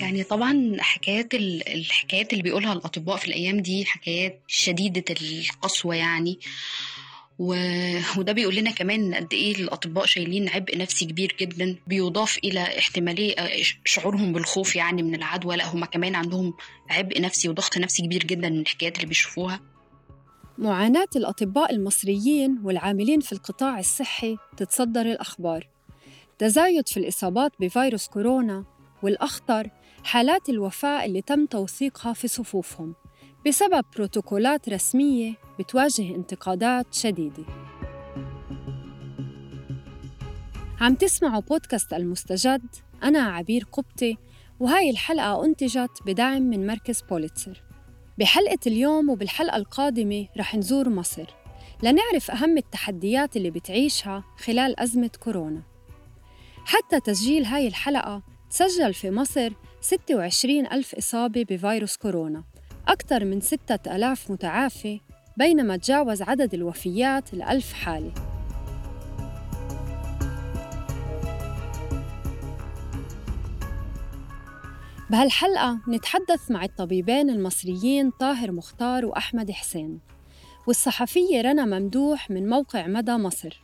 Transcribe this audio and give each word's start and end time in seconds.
يعني 0.00 0.24
طبعا 0.24 0.76
حكايات 0.80 1.34
الحكايات 1.34 2.32
اللي 2.32 2.42
بيقولها 2.42 2.72
الأطباء 2.72 3.16
في 3.16 3.28
الأيام 3.28 3.60
دي 3.60 3.84
حكايات 3.84 4.42
شديدة 4.46 5.04
القسوة 5.10 5.94
يعني. 5.94 6.38
و... 7.38 7.54
وده 8.16 8.32
بيقول 8.32 8.56
لنا 8.56 8.70
كمان 8.70 9.14
قد 9.14 9.32
إيه 9.32 9.54
الأطباء 9.56 10.06
شايلين 10.06 10.48
عبء 10.48 10.78
نفسي 10.78 11.04
كبير 11.04 11.36
جدا 11.40 11.76
بيضاف 11.86 12.38
إلى 12.44 12.78
احتمالية 12.78 13.34
شعورهم 13.84 14.32
بالخوف 14.32 14.76
يعني 14.76 15.02
من 15.02 15.14
العدوى. 15.14 15.56
لا 15.56 15.74
هم 15.74 15.84
كمان 15.84 16.14
عندهم 16.14 16.54
عبء 16.90 17.20
نفسي 17.20 17.48
وضغط 17.48 17.78
نفسي 17.78 18.02
كبير 18.02 18.24
جدا 18.24 18.48
من 18.48 18.60
الحكايات 18.60 18.96
اللي 18.96 19.06
بيشوفوها. 19.06 19.60
معاناة 20.58 21.08
الأطباء 21.16 21.72
المصريين 21.74 22.60
والعاملين 22.64 23.20
في 23.20 23.32
القطاع 23.32 23.78
الصحي 23.78 24.36
تتصدر 24.56 25.00
الأخبار. 25.00 25.68
تزايد 26.38 26.88
في 26.88 26.96
الإصابات 26.96 27.52
بفيروس 27.60 28.06
كورونا 28.08 28.64
والأخطر 29.02 29.70
حالات 30.04 30.48
الوفاة 30.48 31.04
اللي 31.04 31.22
تم 31.22 31.46
توثيقها 31.46 32.12
في 32.12 32.28
صفوفهم 32.28 32.94
بسبب 33.46 33.84
بروتوكولات 33.96 34.68
رسمية 34.68 35.34
بتواجه 35.58 36.14
انتقادات 36.14 36.94
شديدة. 36.94 37.44
عم 40.80 40.94
تسمعوا 40.94 41.40
بودكاست 41.40 41.92
المستجد 41.92 42.62
أنا 43.02 43.20
عبير 43.20 43.64
قبطي 43.72 44.16
وهاي 44.60 44.90
الحلقة 44.90 45.44
أنتجت 45.44 45.90
بدعم 46.06 46.42
من 46.42 46.66
مركز 46.66 47.02
بوليتسر. 47.02 47.62
بحلقة 48.18 48.58
اليوم 48.66 49.10
وبالحلقة 49.10 49.56
القادمة 49.56 50.26
رح 50.38 50.54
نزور 50.54 50.88
مصر 50.88 51.26
لنعرف 51.82 52.30
أهم 52.30 52.58
التحديات 52.58 53.36
اللي 53.36 53.50
بتعيشها 53.50 54.24
خلال 54.38 54.80
أزمة 54.80 55.10
كورونا. 55.20 55.62
حتى 56.64 57.00
تسجيل 57.00 57.44
هاي 57.44 57.66
الحلقة 57.66 58.22
تسجل 58.50 58.94
في 58.94 59.10
مصر 59.10 59.52
26 59.80 60.66
ألف 60.66 60.94
إصابة 60.94 61.44
بفيروس 61.50 61.96
كورونا. 61.96 62.44
أكثر 62.88 63.24
من 63.24 63.40
6000 63.40 64.30
متعافي 64.30 65.00
بينما 65.36 65.76
تجاوز 65.76 66.22
عدد 66.22 66.54
الوفيات 66.54 67.34
الألف 67.34 67.72
حالة. 67.72 68.12
بهالحلقة 75.10 75.80
نتحدث 75.88 76.50
مع 76.50 76.64
الطبيبين 76.64 77.30
المصريين 77.30 78.10
طاهر 78.10 78.52
مختار 78.52 79.06
وأحمد 79.06 79.50
حسين. 79.50 80.00
والصحفية 80.66 81.40
رنا 81.40 81.64
ممدوح 81.64 82.30
من 82.30 82.48
موقع 82.48 82.86
مدى 82.86 83.12
مصر. 83.12 83.62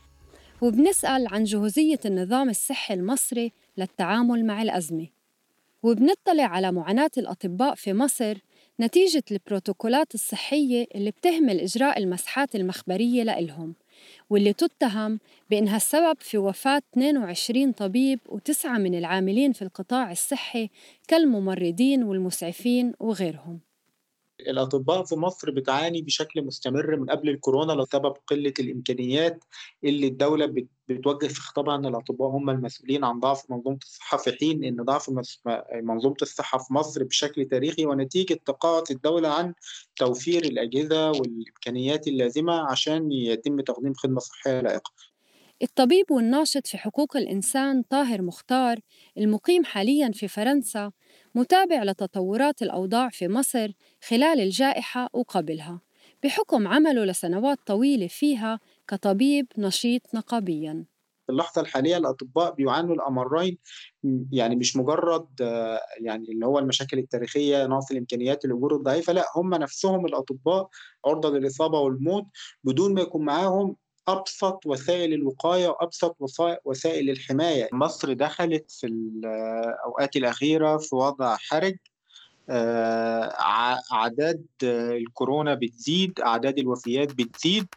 وبنسأل 0.61 1.27
عن 1.27 1.43
جهوزية 1.43 1.99
النظام 2.05 2.49
الصحي 2.49 2.93
المصري 2.93 3.53
للتعامل 3.77 4.45
مع 4.45 4.61
الأزمة. 4.61 5.16
وبنطلع 5.87 6.43
على 6.43 6.71
معاناة 6.71 7.11
الأطباء 7.17 7.75
في 7.75 7.93
مصر 7.93 8.37
نتيجة 8.79 9.23
البروتوكولات 9.31 10.13
الصحية 10.15 10.87
اللي 10.95 11.11
بتهمل 11.11 11.59
إجراء 11.59 11.99
المسحات 11.99 12.55
المخبرية 12.55 13.23
لإلهم 13.23 13.75
واللي 14.29 14.53
تتهم 14.53 15.19
بأنها 15.49 15.77
السبب 15.77 16.17
في 16.19 16.37
وفاة 16.37 16.81
22 16.93 17.71
طبيب 17.71 18.19
وتسعة 18.25 18.77
من 18.77 18.97
العاملين 18.97 19.53
في 19.53 19.61
القطاع 19.61 20.11
الصحي 20.11 20.69
كالممرضين 21.07 22.03
والمسعفين 22.03 22.93
وغيرهم. 22.99 23.66
الأطباء 24.39 25.03
في 25.03 25.15
مصر 25.15 25.51
بتعاني 25.51 26.01
بشكل 26.01 26.41
مستمر 26.41 26.95
من 26.95 27.09
قبل 27.09 27.29
الكورونا 27.29 27.73
لسبب 27.73 28.13
قلة 28.27 28.53
الإمكانيات 28.59 29.43
اللي 29.83 30.07
الدولة 30.07 30.65
بتوجه 30.89 31.27
في 31.27 31.41
خطابها 31.41 31.75
أن 31.75 31.85
الأطباء 31.85 32.29
هم 32.29 32.49
المسؤولين 32.49 33.03
عن 33.03 33.19
ضعف 33.19 33.51
منظومة 33.51 33.79
الصحة 33.83 34.17
في 34.17 34.31
حين 34.31 34.63
أن 34.63 34.75
ضعف 34.75 35.09
منظومة 35.73 36.15
الصحة 36.21 36.57
في 36.57 36.73
مصر 36.73 37.03
بشكل 37.03 37.45
تاريخي 37.45 37.85
ونتيجة 37.85 38.39
تقاعس 38.45 38.91
الدولة 38.91 39.29
عن 39.29 39.53
توفير 39.95 40.43
الأجهزة 40.43 41.11
والإمكانيات 41.11 42.07
اللازمة 42.07 42.71
عشان 42.71 43.11
يتم 43.11 43.61
تقديم 43.61 43.93
خدمة 43.93 44.19
صحية 44.19 44.61
لائقة. 44.61 44.91
الطبيب 45.63 46.11
والناشط 46.11 46.67
في 46.67 46.77
حقوق 46.77 47.17
الإنسان 47.17 47.81
طاهر 47.81 48.21
مختار 48.21 48.79
المقيم 49.17 49.63
حالياً 49.65 50.11
في 50.13 50.27
فرنسا 50.27 50.91
متابع 51.35 51.83
لتطورات 51.83 52.61
الأوضاع 52.61 53.09
في 53.09 53.27
مصر 53.27 53.71
خلال 54.07 54.39
الجائحة 54.41 55.09
وقبلها. 55.13 55.81
بحكم 56.23 56.67
عمله 56.67 57.05
لسنوات 57.05 57.57
طويلة 57.65 58.07
فيها 58.07 58.59
كطبيب 58.87 59.47
نشيط 59.57 60.01
نقابياً. 60.15 60.85
في 61.27 61.33
اللحظة 61.33 61.61
الحالية 61.61 61.97
الأطباء 61.97 62.53
بيعانوا 62.55 62.95
الأمرين 62.95 63.57
يعني 64.31 64.55
مش 64.55 64.77
مجرد 64.77 65.27
يعني 66.01 66.31
اللي 66.31 66.45
هو 66.45 66.59
المشاكل 66.59 66.99
التاريخية 66.99 67.65
نقص 67.67 67.91
الإمكانيات 67.91 68.45
الأجور 68.45 68.75
الضعيفة 68.75 69.13
لا 69.13 69.25
هم 69.35 69.53
نفسهم 69.55 70.05
الأطباء 70.05 70.69
عرضة 71.05 71.29
للإصابة 71.29 71.79
والموت 71.79 72.25
بدون 72.63 72.93
ما 72.93 73.01
يكون 73.01 73.25
معاهم 73.25 73.75
أبسط 74.07 74.65
وسائل 74.65 75.13
الوقاية 75.13 75.67
وأبسط 75.67 76.15
وسائل 76.65 77.09
الحماية. 77.09 77.69
مصر 77.73 78.13
دخلت 78.13 78.71
في 78.71 78.87
الأوقات 78.87 80.15
الأخيرة 80.15 80.77
في 80.77 80.95
وضع 80.95 81.35
حرج 81.35 81.75
آه، 82.49 83.33
أعداد 83.93 84.45
الكورونا 84.63 85.53
بتزيد 85.53 86.19
أعداد 86.19 86.59
الوفيات 86.59 87.13
بتزيد. 87.13 87.67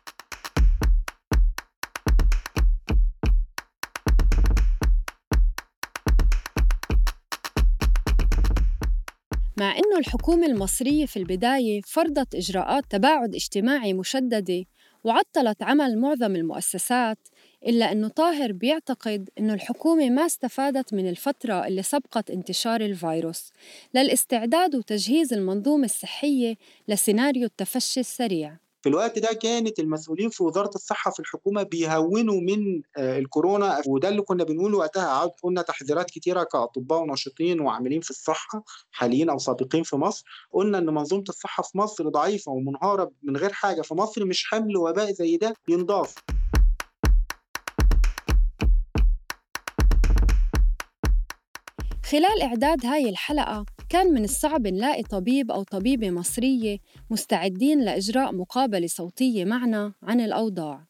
مع 9.57 9.71
أنه 9.73 9.99
الحكومة 9.99 10.47
المصرية 10.47 11.07
في 11.07 11.17
البداية 11.17 11.81
فرضت 11.87 12.35
إجراءات 12.35 12.85
تباعد 12.91 13.35
اجتماعي 13.35 13.93
مشددة 13.93 14.65
وعطلت 15.05 15.63
عمل 15.63 15.99
معظم 15.99 16.37
المؤسسات 16.37 17.19
إلا 17.67 17.93
أنه 17.93 18.09
طاهر 18.09 18.53
بيعتقد 18.53 19.31
أنه 19.39 19.55
الحكومة 19.55 20.11
ما 20.11 20.27
استفادت 20.27 20.95
من 20.95 21.09
الفترة 21.09 21.67
اللي 21.67 21.83
سبقت 21.83 22.31
انتشار 22.31 22.81
الفيروس 22.81 23.53
للإستعداد 23.95 24.75
وتجهيز 24.75 25.33
المنظومة 25.33 25.85
الصحية 25.85 26.57
لسيناريو 26.89 27.45
التفشي 27.45 28.01
السريع. 28.01 28.70
في 28.83 28.89
الوقت 28.89 29.19
ده 29.19 29.29
كانت 29.43 29.79
المسؤولين 29.79 30.31
في 30.31 30.43
وزارة 30.43 30.71
الصحة 30.75 31.11
في 31.11 31.21
الحكومة 31.21 31.63
بيهونوا 31.63 32.41
من 32.41 32.83
آه، 32.97 33.19
الكورونا. 33.19 33.83
وده 33.87 34.09
اللي 34.09 34.23
كنا 34.23 34.45
بنقوله 34.45 34.79
وقتها. 34.79 35.31
قلنا 35.43 35.63
تحذيرات 35.63 36.11
كتيرة 36.11 36.43
كأطباء 36.43 37.01
وناشطين 37.03 37.61
وعاملين 37.61 38.01
في 38.01 38.11
الصحة 38.11 38.65
حاليين 38.91 39.31
أو 39.31 39.39
سابقين 39.39 39.83
في 39.83 39.97
مصر. 39.97 40.25
قلنا 40.53 40.79
إن 40.79 40.87
منظومة 40.87 41.25
الصحة 41.29 41.63
في 41.63 41.79
مصر 41.79 42.09
ضعيفة 42.09 42.53
ومنهارة 42.53 43.11
من 43.23 43.37
غير 43.37 43.53
حاجة 43.53 43.83
في 43.83 43.95
مصر 43.95 44.25
مش 44.25 44.45
حمل 44.51 44.77
وباء 44.77 45.13
زي 45.13 45.37
ده 45.37 45.55
ينضاف. 45.69 46.15
خلال 52.11 52.43
إعداد 52.43 52.87
هاي 52.87 53.09
الحلقة 53.09 53.67
كان 53.89 54.13
من 54.13 54.25
الصعب 54.25 54.67
نلاقي 54.67 55.03
طبيب 55.03 55.51
أو 55.51 55.63
طبيبة 55.63 56.11
مصرية 56.11 56.79
مستعدين 57.11 57.81
لإجراء 57.81 58.33
مقابلة 58.35 58.87
صوتية 58.87 59.45
معنا 59.45 59.93
عن 60.03 60.21
الأوضاع. 60.21 60.87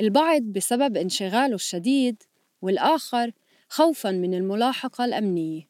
البعض 0.00 0.42
بسبب 0.42 0.96
انشغاله 0.96 1.54
الشديد 1.54 2.22
والآخر 2.62 3.32
خوفاً 3.68 4.10
من 4.10 4.34
الملاحقة 4.34 5.04
الأمنية. 5.04 5.68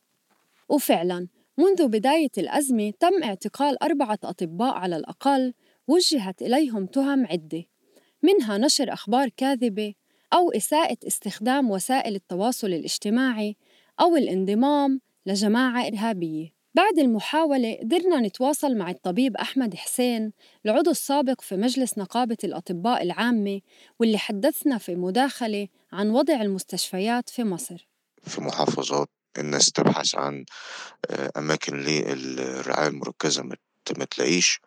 وفعلاً 0.68 1.28
منذ 1.58 1.88
بداية 1.88 2.32
الأزمة 2.38 2.92
تم 3.00 3.22
اعتقال 3.24 3.82
أربعة 3.82 4.18
أطباء 4.24 4.74
على 4.74 4.96
الأقل 4.96 5.54
وجهت 5.88 6.42
إليهم 6.42 6.86
تهم 6.86 7.26
عدة. 7.26 7.64
منها 8.22 8.58
نشر 8.58 8.92
أخبار 8.92 9.28
كاذبة 9.28 9.94
أو 10.32 10.50
إساءة 10.50 10.98
استخدام 11.06 11.70
وسائل 11.70 12.14
التواصل 12.14 12.66
الاجتماعي 12.66 13.56
أو 14.00 14.16
الانضمام 14.16 15.00
لجماعة 15.26 15.86
إرهابية. 15.86 16.58
بعد 16.74 16.98
المحاولة 16.98 17.78
قدرنا 17.82 18.20
نتواصل 18.20 18.76
مع 18.76 18.90
الطبيب 18.90 19.36
أحمد 19.36 19.74
حسين 19.74 20.32
العضو 20.66 20.90
السابق 20.90 21.40
في 21.40 21.56
مجلس 21.56 21.98
نقابة 21.98 22.36
الأطباء 22.44 23.02
العامة 23.02 23.60
واللي 23.98 24.18
حدثنا 24.18 24.78
في 24.78 24.94
مداخلة 24.94 25.68
عن 25.92 26.10
وضع 26.10 26.42
المستشفيات 26.42 27.28
في 27.28 27.44
مصر. 27.44 27.88
في 28.22 28.40
محافظات 28.40 29.08
الناس 29.38 29.72
تبحث 29.72 30.14
عن 30.14 30.44
آه، 31.10 31.30
أماكن 31.36 31.76
للرعاية 31.76 32.88
المركزة 32.88 33.42
ما 33.42 34.04
تلاقيش. 34.10 34.60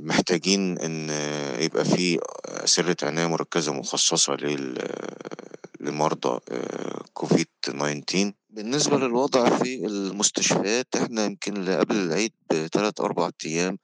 محتاجين 0.00 0.78
إن 0.78 1.10
يبقى 1.62 1.84
في 1.84 2.18
سرة 2.64 2.96
عناية 3.02 3.26
مركزة 3.26 3.72
مخصصة 3.72 4.36
لمرضى 5.80 6.40
آه، 6.50 7.04
كوفيد 7.14 7.46
19 7.62 8.32
بالنسبة 8.50 8.98
للوضع 8.98 9.58
في 9.58 9.86
المستشفيات 9.86 10.86
إحنا 10.96 11.24
يمكن 11.24 11.68
قبل 11.68 11.96
العيد 11.96 12.32
بثلاث 12.50 13.00
أربع 13.00 13.30
أيام 13.46 13.78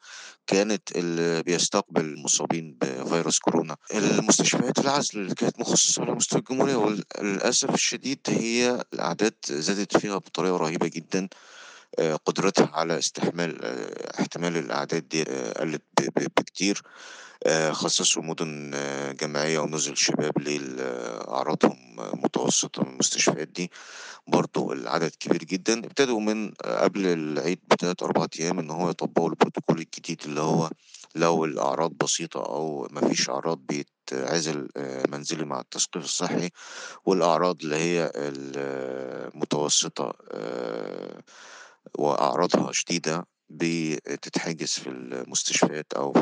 كانت 0.47 0.97
اللي 0.97 1.43
بيستقبل 1.43 2.01
المصابين 2.01 2.77
بفيروس 2.81 3.39
كورونا. 3.39 3.77
المستشفيات 3.95 4.79
العزل 4.79 5.19
اللي 5.21 5.35
كانت 5.35 5.61
مخصصة 5.61 6.03
على 6.03 6.13
مستوى 6.15 6.39
الجمهورية 6.41 6.77
وللأسف 6.77 7.75
الشديد 7.75 8.21
هي 8.29 8.85
الأعداد 8.95 9.35
زادت 9.51 9.97
فيها 9.97 10.19
بطريقة 10.19 10.57
رهيبة 10.57 10.89
جدا. 10.89 11.29
قدرتها 11.99 12.71
على 12.73 12.99
استحمال 12.99 13.65
احتمال 14.21 14.57
الأعداد 14.57 15.09
دي 15.09 15.23
قلت 15.53 15.83
بكتير. 16.37 16.83
خصصوا 17.71 18.23
مدن 18.23 18.71
جامعية 19.21 19.59
ونزل 19.59 19.97
شباب 19.97 20.39
لأعراضهم 20.39 21.77
متوسطة 21.97 22.83
من 22.83 22.89
المستشفيات 22.93 23.49
دي. 23.49 23.71
برضو 24.27 24.73
العدد 24.73 25.11
كبير 25.21 25.45
جدا. 25.45 25.79
ابتدوا 25.79 26.21
من 26.21 26.51
قبل 26.65 27.07
العيد 27.07 27.59
بثلاث 27.71 28.03
أربع 28.03 28.27
أيام 28.41 28.59
إن 28.59 28.71
هو 28.71 28.91
يطبقوا 28.91 29.29
البروتوكول 29.31 29.79
الجديد 29.79 30.21
اللي 30.25 30.41
هو 30.41 30.71
لو 31.15 31.45
الأعراض 31.45 31.91
بسيطة 31.91 32.41
أو 32.41 32.89
مفيش 32.91 33.31
أعراض 33.31 33.59
بيتعزل 33.59 34.69
منزلي 35.09 35.45
مع 35.45 35.61
التثقيف 35.61 36.05
الصحي 36.05 36.51
والأعراض 37.05 37.57
اللي 37.63 37.77
هي 37.77 38.13
المتوسطة 39.35 40.13
وأعراضها 41.99 42.73
شديدة 42.73 43.27
بتتحجز 43.51 44.69
في 44.69 44.87
المستشفيات 44.91 45.93
أو 45.97 46.13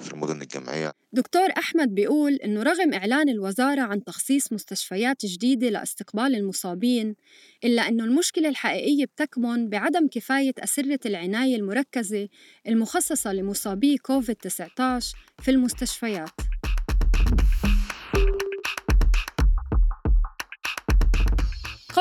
في 0.00 0.12
المدن 0.12 0.42
الجامعية. 0.42 0.92
دكتور 1.12 1.48
أحمد 1.58 1.94
بيقول 1.94 2.34
إنه 2.34 2.62
رغم 2.62 2.94
إعلان 2.94 3.28
الوزارة 3.28 3.80
عن 3.80 4.04
تخصيص 4.04 4.52
مستشفيات 4.52 5.26
جديدة 5.26 5.68
لاستقبال 5.68 6.34
المصابين 6.34 7.16
إلا 7.64 7.88
إنه 7.88 8.04
المشكلة 8.04 8.48
الحقيقية 8.48 9.04
بتكمن 9.04 9.68
بعدم 9.68 10.08
كفاية 10.08 10.52
أسرة 10.58 10.98
العناية 11.06 11.56
المركزة 11.56 12.28
المخصصة 12.68 13.32
لمصابي 13.32 13.96
كوفيد-19 13.96 15.14
في 15.42 15.50
المستشفيات. 15.50 16.30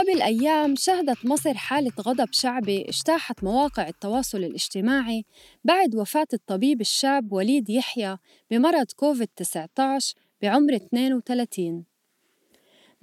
قبل 0.06 0.22
أيام 0.22 0.76
شهدت 0.76 1.26
مصر 1.26 1.54
حالة 1.54 1.92
غضب 2.02 2.28
شعبي 2.32 2.82
اجتاحت 2.90 3.44
مواقع 3.44 3.88
التواصل 3.88 4.38
الاجتماعي 4.38 5.26
بعد 5.64 5.96
وفاة 5.96 6.28
الطبيب 6.34 6.82
الشاب 6.82 7.32
وليد 7.34 7.70
يحيى 7.70 8.18
بمرض 8.52 8.86
كوفيد-19 8.96 10.14
بعمر 10.42 10.76
32 10.76 11.86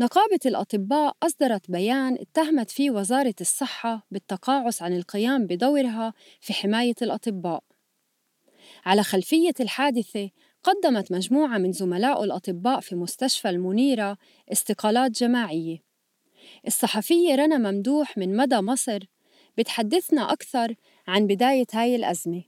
نقابة 0.01 0.39
الأطباء 0.47 1.17
أصدرت 1.23 1.71
بيان 1.71 2.15
اتهمت 2.15 2.71
فيه 2.71 2.91
وزارة 2.91 3.35
الصحة 3.41 4.07
بالتقاعس 4.11 4.83
عن 4.83 4.97
القيام 4.97 5.47
بدورها 5.47 6.15
في 6.41 6.53
حماية 6.53 6.97
الأطباء. 7.03 7.65
على 8.85 9.03
خلفية 9.03 9.55
الحادثة 9.61 10.31
قدمت 10.63 11.13
مجموعة 11.13 11.59
من 11.59 11.73
زملاء 11.73 12.25
الأطباء 12.25 12.81
في 12.81 12.95
مستشفى 12.95 13.51
المنيرة 13.51 14.19
استقالات 14.53 15.11
جماعية. 15.11 15.92
الصحفية 16.67 17.35
رنا 17.35 17.59
ممدوح 17.59 18.19
من 18.19 18.37
مدى 18.37 18.57
مصر 18.57 18.99
بتحدثنا 19.59 20.33
أكثر 20.33 20.75
عن 21.09 21.27
بداية 21.27 21.67
هاي 21.73 21.97
الأزمة. 21.97 22.45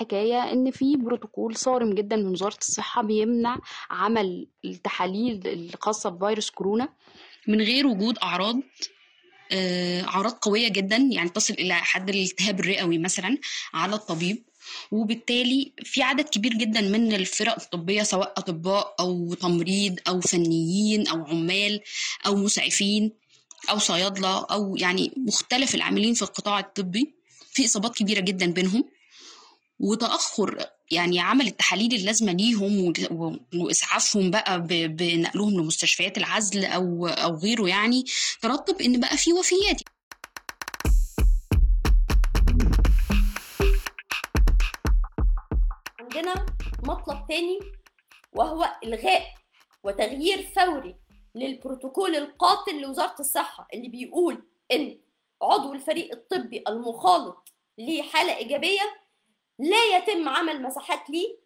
حكاية 0.00 0.52
إن 0.52 0.70
في 0.70 0.96
بروتوكول 0.96 1.56
صارم 1.56 1.94
جدا 1.94 2.16
من 2.16 2.26
وزارة 2.26 2.58
الصحة 2.60 3.02
بيمنع 3.02 3.58
عمل 3.90 4.46
التحاليل 4.64 5.40
الخاصة 5.46 6.10
بفيروس 6.10 6.50
كورونا 6.50 6.88
من 7.48 7.60
غير 7.60 7.86
وجود 7.86 8.18
أعراض 8.18 8.60
أعراض 10.08 10.32
قوية 10.32 10.68
جدا 10.68 10.96
يعني 10.96 11.28
تصل 11.28 11.54
إلى 11.54 11.74
حد 11.74 12.08
الالتهاب 12.08 12.60
الرئوي 12.60 12.98
مثلا 12.98 13.38
على 13.74 13.94
الطبيب. 13.94 14.44
وبالتالي 14.90 15.72
في 15.82 16.02
عدد 16.02 16.28
كبير 16.28 16.52
جدا 16.52 16.80
من 16.80 17.12
الفرق 17.12 17.60
الطبية 17.60 18.02
سواء 18.02 18.34
أطباء 18.36 18.94
أو 19.00 19.34
تمريض 19.34 19.98
أو 20.08 20.20
فنيين 20.20 21.08
أو 21.08 21.24
عمال 21.24 21.80
أو 22.26 22.36
مسعفين 22.36 23.12
أو 23.70 23.78
صيادلة 23.78 24.44
أو 24.44 24.76
يعني 24.76 25.12
مختلف 25.16 25.74
العاملين 25.74 26.14
في 26.14 26.22
القطاع 26.22 26.58
الطبي 26.60 27.14
في 27.52 27.64
إصابات 27.64 27.94
كبيرة 27.96 28.20
جدا 28.20 28.46
بينهم 28.52 28.84
وتأخر 29.80 30.66
يعني 30.90 31.20
عمل 31.20 31.46
التحاليل 31.46 31.94
اللازمة 31.94 32.32
ليهم 32.32 32.92
وإسعافهم 33.54 34.30
بقى 34.30 34.62
بنقلهم 34.88 35.50
لمستشفيات 35.60 36.18
العزل 36.18 36.64
أو 36.64 37.06
أو 37.06 37.36
غيره 37.36 37.68
يعني 37.68 38.04
ترتب 38.42 38.82
إن 38.82 39.00
بقى 39.00 39.16
في 39.16 39.32
وفيات. 39.32 39.80
عندنا 46.00 46.46
مطلب 46.82 47.26
تاني 47.28 47.58
وهو 48.32 48.68
إلغاء 48.84 49.22
وتغيير 49.84 50.46
فوري. 50.56 50.96
للبروتوكول 51.34 52.16
القاتل 52.16 52.80
لوزارة 52.80 53.20
الصحة 53.20 53.68
اللي 53.74 53.88
بيقول 53.88 54.42
إن 54.72 54.98
عضو 55.42 55.72
الفريق 55.72 56.12
الطبي 56.12 56.64
المخالط 56.68 57.52
لحالة 57.78 58.36
إيجابية 58.36 59.02
لا 59.58 59.96
يتم 59.96 60.28
عمل 60.28 60.62
مساحات 60.62 61.10
ليه 61.10 61.38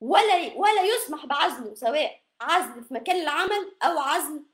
ولا 0.00 0.34
ولا 0.56 0.82
يسمح 0.82 1.26
بعزله 1.26 1.74
سواء 1.74 2.20
عزل 2.40 2.84
في 2.84 2.94
مكان 2.94 3.16
العمل 3.16 3.76
أو 3.82 3.98
عزل 3.98 4.44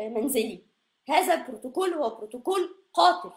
منزلي. 0.00 0.64
هذا 1.08 1.34
البروتوكول 1.34 1.94
هو 1.94 2.16
بروتوكول 2.16 2.74
قاتل. 2.92 3.30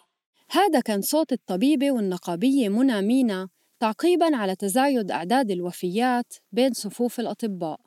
هذا 0.51 0.80
كان 0.80 1.01
صوت 1.01 1.31
الطبيبة 1.31 1.92
والنقابية 1.92 2.69
منى 2.69 3.01
مينا 3.01 3.50
تعقيباً 3.80 4.36
على 4.38 4.56
تزايد 4.56 5.12
أعداد 5.12 5.51
الوفيات 5.51 6.33
بين 6.51 6.74
صفوف 6.74 7.19
الأطباء. 7.19 7.80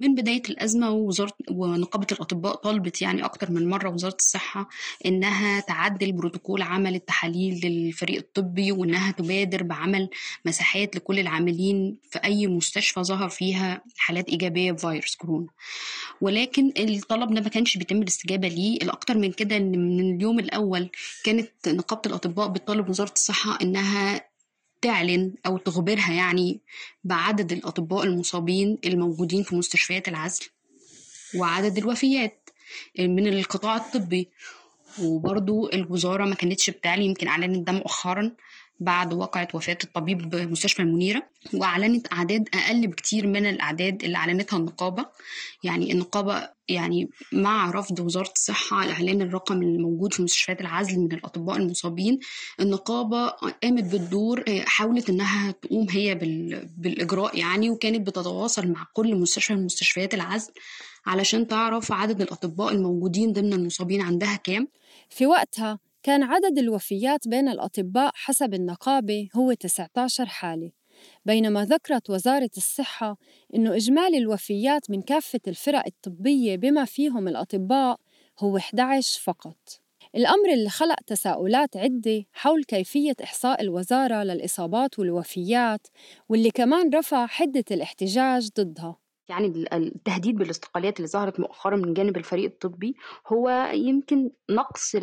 من 0.00 0.14
بداية 0.14 0.42
الأزمة 0.50 0.90
ووزارة 0.90 1.32
ونقابة 1.50 2.06
الأطباء 2.12 2.54
طالبت 2.54 3.02
يعني 3.02 3.24
أكتر 3.24 3.50
من 3.50 3.68
مرة 3.70 3.88
وزارة 3.90 4.16
الصحة 4.18 4.68
إنها 5.06 5.60
تعدل 5.60 6.12
بروتوكول 6.12 6.62
عمل 6.62 6.94
التحاليل 6.94 7.60
للفريق 7.66 8.16
الطبي 8.18 8.72
وإنها 8.72 9.10
تبادر 9.10 9.62
بعمل 9.62 10.08
مساحات 10.44 10.96
لكل 10.96 11.18
العاملين 11.18 11.96
في 12.10 12.18
أي 12.24 12.46
مستشفى 12.46 13.00
ظهر 13.04 13.28
فيها 13.28 13.82
حالات 13.96 14.28
إيجابية 14.28 14.72
بفيروس 14.72 15.14
كورونا. 15.16 15.48
ولكن 16.20 16.72
الطلب 16.78 17.34
ده 17.34 17.40
ما 17.40 17.48
كانش 17.48 17.76
بيتم 17.76 18.02
الاستجابة 18.02 18.48
ليه. 18.48 18.76
الأكتر 18.82 19.18
من 19.18 19.32
كده 19.32 19.56
إن 19.56 19.70
من 19.96 20.16
اليوم 20.16 20.38
الأول 20.38 20.90
كانت 21.24 21.50
نقابة 21.68 22.02
الأطباء 22.06 22.48
بتطالب 22.48 22.88
وزارة 22.88 23.12
الصحة 23.12 23.58
إنها 23.62 24.25
تعلن 24.86 25.34
أو 25.46 25.58
تخبرها 25.58 26.12
يعني 26.12 26.60
بعدد 27.04 27.52
الأطباء 27.52 28.04
المصابين 28.04 28.78
الموجودين 28.84 29.42
في 29.42 29.56
مستشفيات 29.56 30.08
العزل 30.08 30.46
وعدد 31.36 31.78
الوفيات 31.78 32.50
من 32.98 33.26
القطاع 33.26 33.76
الطبي. 33.76 34.28
وبرضو 35.02 35.68
الوزارة 35.68 36.24
ما 36.24 36.34
كانتش 36.34 36.70
بتعلن 36.70 37.02
يمكن 37.02 37.28
أعلنت 37.28 37.66
ده 37.66 37.72
مؤخرا. 37.72 38.32
بعد 38.80 39.14
وقعة 39.14 39.48
وفاة 39.54 39.78
الطبيب 39.84 40.30
بمستشفى 40.30 40.82
المنيرة 40.82 41.22
وأعلنت 41.54 42.12
أعداد 42.12 42.48
أقل 42.54 42.86
بكتير 42.86 43.26
من 43.26 43.46
الأعداد 43.46 44.04
اللي 44.04 44.16
أعلنتها 44.16 44.56
النقابة. 44.56 45.06
يعني 45.64 45.92
النقابة 45.92 46.48
يعني 46.68 47.10
مع 47.32 47.70
رفض 47.70 48.00
وزارة 48.00 48.32
الصحة 48.36 48.86
لإعلان 48.86 49.22
الرقم 49.22 49.62
الموجود 49.62 50.14
في 50.14 50.22
مستشفيات 50.22 50.60
العزل 50.60 50.98
من 50.98 51.12
الأطباء 51.12 51.56
المصابين 51.56 52.18
النقابة 52.60 53.26
قامت 53.62 53.84
بالدور 53.84 54.44
حاولت 54.66 55.10
إنها 55.10 55.50
تقوم 55.50 55.86
هي 55.90 56.14
بالإجراء 56.76 57.38
يعني 57.38 57.70
وكانت 57.70 58.06
بتتواصل 58.06 58.68
مع 58.68 58.86
كل 58.92 59.16
مستشفى 59.16 59.54
من 59.54 59.64
مستشفيات 59.64 60.14
العزل 60.14 60.52
علشان 61.06 61.46
تعرف 61.46 61.92
عدد 61.92 62.20
الأطباء 62.20 62.72
الموجودين 62.72 63.32
ضمن 63.32 63.52
المصابين 63.52 64.00
عندها 64.02 64.36
كام. 64.36 64.68
في 65.10 65.26
وقتها 65.26 65.78
كان 66.06 66.22
عدد 66.22 66.58
الوفيات 66.58 67.28
بين 67.28 67.48
الأطباء 67.48 68.10
حسب 68.14 68.54
النقابة 68.54 69.28
هو 69.36 69.52
19 69.52 70.26
حالة 70.26 70.70
بينما 71.24 71.64
ذكرت 71.64 72.10
وزارة 72.10 72.50
الصحة 72.56 73.16
أنه 73.54 73.76
إجمالي 73.76 74.18
الوفيات 74.18 74.90
من 74.90 75.02
كافة 75.02 75.40
الفرق 75.48 75.82
الطبية 75.86 76.56
بما 76.56 76.84
فيهم 76.84 77.28
الأطباء 77.28 78.00
هو 78.38 78.56
11 78.56 79.20
فقط. 79.20 79.80
الأمر 80.14 80.52
اللي 80.52 80.70
خلق 80.70 81.00
تساؤلات 81.06 81.76
عدة 81.76 82.24
حول 82.32 82.64
كيفية 82.64 83.16
إحصاء 83.22 83.62
الوزارة 83.62 84.22
للإصابات 84.22 84.98
والوفيات 84.98 85.86
واللي 86.28 86.50
كمان 86.50 86.90
رفع 86.94 87.26
حدة 87.26 87.64
الاحتجاج 87.70 88.48
ضدها. 88.58 89.05
يعني 89.28 89.64
التهديد 89.72 90.36
بالاستقالات 90.36 90.96
اللي 90.96 91.08
ظهرت 91.08 91.40
مؤخرا 91.40 91.76
من 91.76 91.94
جانب 91.94 92.16
الفريق 92.16 92.44
الطبي 92.50 92.94
هو 93.32 93.70
يمكن 93.74 94.30
نقص 94.50 94.96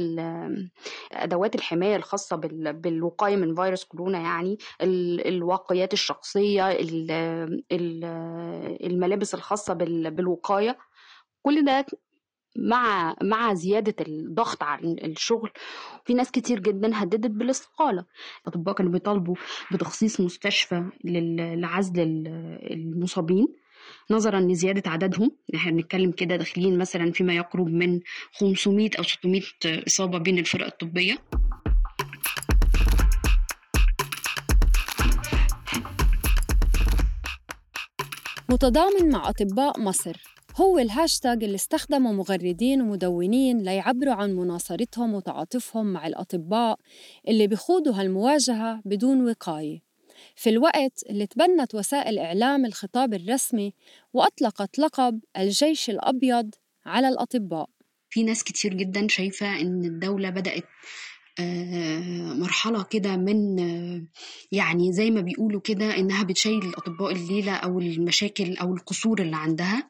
أدوات 1.11 1.55
الحماية 1.55 1.95
الخاصة 1.95 2.35
بالوقاية 2.71 3.35
من 3.35 3.55
فيروس 3.55 3.83
كورونا 3.83 4.19
يعني 4.19 4.57
الواقيات 5.25 5.93
الشخصية 5.93 6.71
الملابس 8.83 9.33
الخاصة 9.33 9.73
بالوقاية. 9.73 10.77
كل 11.41 11.65
ده 11.65 11.85
مع 12.57 13.15
مع 13.23 13.53
زيادة 13.53 13.95
الضغط 14.07 14.63
عن 14.63 14.95
الشغل. 15.03 15.49
في 16.05 16.13
ناس 16.13 16.31
كتير 16.31 16.59
جدا 16.59 16.91
هددت 17.03 17.31
بالاستقالة. 17.31 18.05
الأطباء 18.41 18.75
كانوا 18.75 18.91
بيطالبوا 18.91 19.35
بتخصيص 19.71 20.21
مستشفى 20.21 20.83
لعزل 21.05 21.99
ال- 22.01 22.27
المصابين. 22.73 23.47
نظرا 24.11 24.39
لزيادة 24.39 24.91
عددهم. 24.91 25.31
إحنا 25.55 25.71
بنتكلم 25.71 26.11
كده 26.11 26.35
داخلين 26.35 26.77
مثلا 26.77 27.11
فيما 27.11 27.35
يقرب 27.35 27.67
من 27.67 27.99
500 28.33 28.89
أو 28.97 29.03
600 29.03 29.41
إصابة 29.65 30.17
بين 30.17 30.37
الفرق 30.37 30.65
الطبية. 30.65 31.17
متضامن 38.49 39.09
مع 39.11 39.29
أطباء 39.29 39.79
مصر. 39.79 40.17
هو 40.61 40.79
الهاشتاج 40.79 41.43
اللي 41.43 41.55
استخدمه 41.55 42.13
مغردين 42.13 42.81
ومدونين 42.81 43.57
ليعبروا 43.63 44.13
عن 44.13 44.33
مناصرتهم 44.33 45.13
وتعاطفهم 45.13 45.85
مع 45.93 46.07
الأطباء 46.07 46.79
اللي 47.27 47.47
بيخوضوا 47.47 47.93
هالمواجهة 47.93 48.81
بدون 48.85 49.29
وقاية. 49.29 49.92
في 50.35 50.49
الوقت 50.49 51.03
اللي 51.09 51.27
تبنت 51.27 51.75
وسائل 51.75 52.19
إعلام 52.19 52.65
الخطاب 52.65 53.13
الرسمي 53.13 53.73
وأطلقت 54.13 54.79
لقب 54.79 55.19
الجيش 55.37 55.89
الأبيض 55.89 56.55
على 56.85 57.09
الأطباء. 57.09 57.69
في 58.09 58.23
ناس 58.23 58.43
كتير 58.43 58.73
جدا 58.73 59.07
شايفة 59.07 59.61
إن 59.61 59.85
الدولة 59.85 60.29
بدأت 60.29 60.63
آه، 61.39 62.33
مرحلة 62.33 62.83
كده 62.83 63.17
من 63.17 63.59
آه، 63.59 64.03
يعني 64.51 64.93
زي 64.93 65.11
ما 65.11 65.21
بيقولوا 65.21 65.61
كده 65.61 65.97
إنها 65.97 66.23
بتشيل 66.23 66.65
الأطباء 66.65 67.11
الليلة 67.11 67.55
أو 67.55 67.79
المشاكل 67.79 68.57
أو 68.57 68.73
القصور 68.73 69.21
اللي 69.21 69.35
عندها 69.35 69.89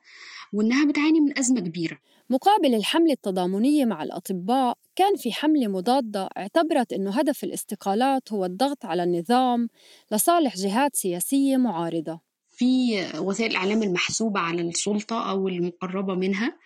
وإنها 0.54 0.86
بتعاني 0.86 1.20
من 1.20 1.38
أزمة 1.40 1.60
كبيرة. 1.60 1.98
مقابل 2.34 2.76
الحملة 2.76 3.14
التضامنية 3.14 3.86
مع 3.86 4.04
الأطباء 4.04 4.78
كان 4.96 5.16
في 5.16 5.34
حملة 5.34 5.68
مضادة 5.68 6.30
اعتبرت 6.38 6.94
أنه 6.94 7.12
هدف 7.12 7.44
الاستقالات 7.44 8.34
هو 8.34 8.46
الضغط 8.46 8.86
على 8.86 9.04
النظام 9.04 9.70
لصالح 10.12 10.56
جهات 10.56 10.96
سياسية 10.96 11.58
معارضة. 11.58 12.20
في 12.50 13.06
وسائل 13.20 13.52
الإعلام 13.52 13.84
المحسوبة 13.84 14.40
على 14.40 14.62
السلطة 14.62 15.30
أو 15.30 15.48
المقربة 15.48 16.16
منها 16.16 16.58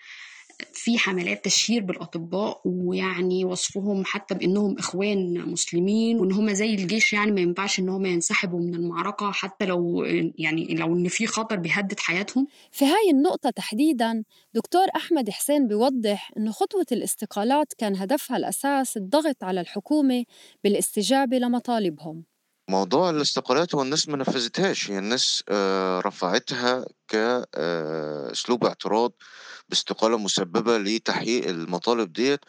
في 0.74 0.98
حملات 0.98 1.46
تشهير 1.46 1.84
بالأطباء 1.84 2.62
ويعني 2.66 3.46
وصفهم 3.46 4.06
حتى 4.06 4.36
بأنهم 4.36 4.78
إخوان 4.78 5.50
مسلمين 5.52 6.20
وإن 6.20 6.32
هم 6.32 6.54
زي 6.54 6.74
الجيش 6.74 7.14
يعني 7.14 7.32
ما 7.32 7.42
ينفعش 7.42 7.80
إن 7.80 7.90
هم 7.90 8.06
ينسحبوا 8.06 8.60
من 8.60 8.76
المعركة 8.76 9.32
حتى 9.32 9.66
لو 9.66 10.04
يعني 10.38 10.66
لو 10.76 10.96
إن 10.96 11.08
في 11.08 11.28
خطر 11.28 11.56
بيهدد 11.56 12.00
حياتهم. 12.00 12.48
في 12.72 12.86
هاي 12.86 13.12
النقطة 13.12 13.50
تحديداً 13.50 14.24
دكتور 14.54 14.86
أحمد 14.96 15.30
حسين 15.30 15.68
بيوضح 15.68 16.32
أنه 16.38 16.52
خطوة 16.52 16.86
الاستقالات 16.92 17.74
كان 17.78 17.96
هدفها 17.96 18.38
الأساس 18.38 18.98
الضغط 18.98 19.44
على 19.44 19.62
الحكومة 19.62 20.26
بالاستجابة 20.64 21.38
لمطالبهم. 21.38 22.24
موضوع 22.70 23.10
الاستقالات 23.10 23.76
هو 23.76 23.82
الناس 23.82 24.10
ما 24.10 24.18
نفذتهاش 24.18 24.92
هي 24.92 25.00
الناس 25.00 25.44
آه، 25.50 26.00
رفعتها 26.00 26.86
كأسلوب 27.08 28.66
اعتراض 28.66 29.12
باستقالة 29.70 30.18
مسببة 30.18 30.78
لتحقيق 30.78 31.50
المطالب 31.50 32.14
ديت 32.14 32.40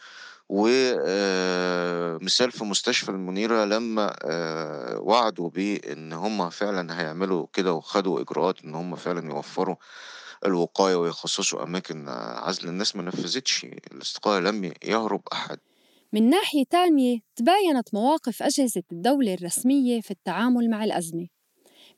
ومثال 0.48 2.52
في 2.52 2.64
مستشفى 2.64 3.08
المنيرة 3.08 3.64
لما 3.64 4.16
آه، 4.24 4.98
وعدوا 5.00 5.50
بأن 5.50 6.12
هم 6.12 6.50
فعلا 6.50 7.00
هيعملوا 7.00 7.46
كده 7.52 7.72
وخدوا 7.72 8.20
إجراءات 8.20 8.64
أن 8.64 8.74
هم 8.74 8.96
فعلا 8.96 9.26
يوفروا 9.30 9.76
الوقاية 10.46 10.94
ويخصصوا 10.96 11.62
أماكن 11.62 12.08
عزل 12.08 12.68
الناس 12.68 12.96
ما 12.96 13.02
نفذتش 13.02 13.64
الاستقالة 13.64 14.50
لم 14.50 14.72
يهرب 14.84 15.22
أحد. 15.32 15.58
من 16.12 16.30
ناحية 16.30 16.64
تانية 16.70 17.18
تباينت 17.36 17.94
مواقف 17.94 18.42
أجهزة 18.42 18.82
الدولة 18.92 19.34
الرسمية 19.34 20.00
في 20.00 20.10
التعامل 20.10 20.70
مع 20.70 20.84
الأزمة. 20.84 21.26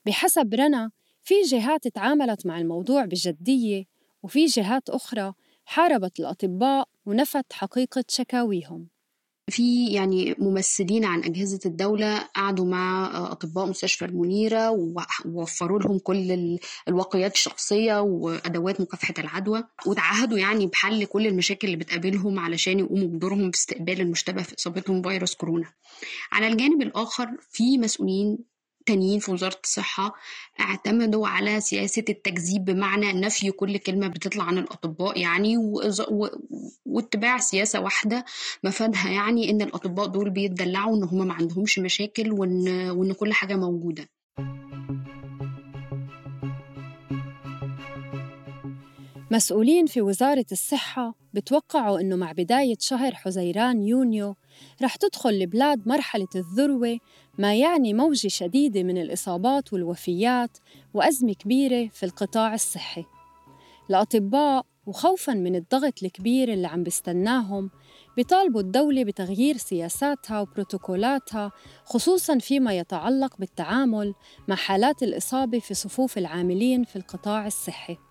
بحسب 0.05 0.53
رنا 0.53 0.91
في 1.23 1.41
جهات 1.41 1.87
تعاملت 1.87 2.45
مع 2.45 2.57
الموضوع 2.59 3.05
بجدية 3.05 3.83
وفي 4.23 4.45
جهات 4.45 4.89
أخرى 4.89 5.33
حاربت 5.65 6.19
الأطباء 6.19 6.89
ونفت 7.05 7.53
حقيقة 7.53 8.03
شكاويهم. 8.07 8.90
في 9.51 9.87
يعني 9.87 10.35
ممثلين 10.37 11.05
عن 11.05 11.23
أجهزة 11.23 11.59
الدولة 11.65 12.17
قعدوا 12.35 12.65
مع 12.65 13.11
أطباء 13.31 13.65
مستشفى 13.69 14.05
المنيرة 14.05 14.69
ووفروا 15.25 15.79
لهم 15.79 15.99
كل 15.99 16.31
ال- 16.31 16.59
الوقايات 16.87 17.33
الشخصية 17.33 18.01
وأدوات 18.01 18.81
مكافحة 18.81 19.13
العدوى 19.19 19.63
وتعهدوا 19.85 20.37
يعني 20.37 20.67
بحل 20.67 21.05
كل 21.05 21.27
المشاكل 21.27 21.67
اللي 21.67 21.77
بتقابلهم 21.77 22.39
علشان 22.39 22.79
يقوموا 22.79 23.07
بدورهم 23.07 23.51
في 23.51 23.57
استقبال 23.57 24.01
المشتبه 24.01 24.41
في 24.43 24.55
إصابتهم 24.59 25.01
بفيروس 25.01 25.35
كورونا. 25.35 25.65
على 26.31 26.47
الجانب 26.47 26.81
الآخر 26.81 27.27
في 27.51 27.77
مسؤولين 27.77 28.37
تانيين 28.85 29.19
في 29.19 29.31
وزارة 29.31 29.59
الصحة 29.63 30.13
اعتمدوا 30.59 31.27
على 31.27 31.61
سياسة 31.61 32.03
التكذيب 32.09 32.65
بمعنى 32.65 33.13
نفي 33.13 33.51
كل 33.51 33.77
كلمة 33.77 34.07
بتطلع 34.07 34.43
عن 34.43 34.57
الأطباء 34.57 35.19
يعني 35.19 35.57
واتباع 36.85 37.37
سياسة 37.37 37.81
واحدة 37.81 38.25
مفادها 38.63 39.09
يعني 39.09 39.49
إن 39.49 39.61
الأطباء 39.61 40.05
دول 40.07 40.29
بيتدلعوا 40.29 40.97
إن 40.97 41.03
هما 41.03 41.25
ما 41.25 41.33
عندهمش 41.33 41.79
مشاكل 41.79 42.31
وإن 42.31 42.89
وإن 42.89 43.13
كل 43.13 43.33
حاجة 43.33 43.55
موجودة. 43.55 44.09
مسؤولين 49.31 49.85
في 49.85 50.01
وزارة 50.01 50.45
الصحة 50.51 51.15
بتوقعوا 51.33 51.99
إنه 51.99 52.15
مع 52.15 52.31
بداية 52.31 52.75
شهر 52.79 53.15
حزيران 53.15 53.81
يونيو 53.81 54.35
رح 54.81 54.95
تدخل 54.95 55.29
البلاد 55.29 55.87
مرحلة 55.87 56.27
الذروة 56.35 56.97
ما 57.37 57.55
يعني 57.55 57.93
موجة 57.93 58.27
شديدة 58.27 58.83
من 58.83 58.97
الإصابات 58.97 59.73
والوفيات 59.73 60.57
وأزمة 60.93 61.33
كبيرة 61.33 61.87
في 61.87 62.05
القطاع 62.05 62.53
الصحي. 62.53 63.05
الأطباء 63.89 64.65
وخوفاً 64.85 65.33
من 65.33 65.55
الضغط 65.55 66.03
الكبير 66.03 66.53
اللي 66.53 66.67
عم 66.67 66.83
بيستناهم 66.83 67.69
بيطالبوا 68.17 68.61
الدولة 68.61 69.03
بتغيير 69.03 69.57
سياساتها 69.57 70.41
وبروتوكولاتها 70.41 71.51
خصوصاً 71.85 72.37
فيما 72.37 72.73
يتعلق 72.77 73.37
بالتعامل 73.37 74.13
مع 74.47 74.55
حالات 74.55 75.03
الإصابة 75.03 75.59
في 75.59 75.73
صفوف 75.73 76.17
العاملين 76.17 76.83
في 76.83 76.95
القطاع 76.95 77.47
الصحي. 77.47 78.10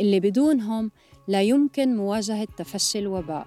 اللي 0.00 0.20
بدونهم 0.20 0.90
لا 1.28 1.42
يمكن 1.42 1.96
مواجهة 1.96 2.48
تفشي 2.56 2.98
الوباء. 2.98 3.46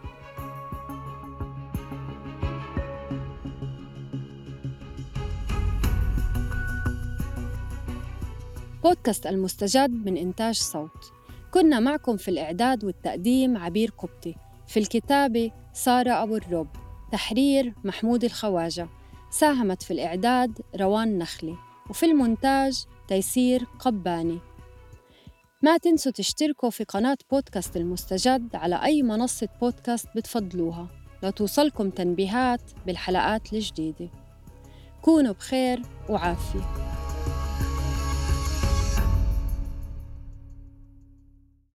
بودكاست 8.84 9.28
المستجد 9.28 10.06
من 10.06 10.18
إنتاج 10.18 10.56
صوت. 10.56 11.14
كنا 11.52 11.80
معكم 11.80 12.18
في 12.18 12.28
الإعداد 12.28 12.84
والتقديم 12.84 13.58
عبير 13.58 13.92
قبطي. 13.98 14.36
في 14.68 14.80
الكتابة 14.80 15.52
سارة 15.74 16.24
أبو 16.24 16.36
الرب. 16.36 16.68
تحرير 17.12 17.74
محمود 17.84 18.24
الخواجة. 18.24 18.90
ساهمت 19.30 19.84
في 19.84 19.92
الإعداد 19.92 20.62
روان 20.80 21.18
نخلي. 21.18 21.56
وفي 21.90 22.06
المونتاج 22.06 22.86
تيسير 23.08 23.64
قباني. 23.80 24.40
ما 25.64 25.78
تنسوا 25.78 26.12
تشتركوا 26.12 26.70
في 26.70 26.84
قناة 26.84 27.18
بودكاست 27.32 27.78
المستجد 27.78 28.56
على 28.56 28.84
أي 28.84 29.04
منصة 29.04 29.48
بودكاست 29.62 30.08
بتفضلوها 30.16 30.88
لتوصلكم 31.24 31.90
تنبيهات 31.90 32.62
بالحلقات 32.86 33.54
الجديدة. 33.54 34.10
كونوا 35.02 35.34
بخير 35.34 35.82
وعافية. 36.10 37.03